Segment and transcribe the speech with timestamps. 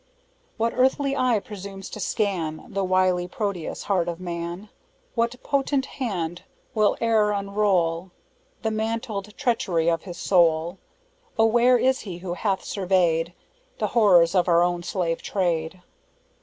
[0.57, 4.69] "What earthly eye presumes to scan The wily Proteus heart of man?
[5.13, 6.41] What potent hand
[6.73, 8.09] will e'er unroll
[8.63, 10.79] The mantled treachery of his soul!
[11.37, 13.33] O where is he who hath surveyed
[13.77, 15.83] The horrors of our own 'slave trade?'